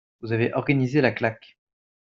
[0.21, 1.59] Vous avez organisé la claque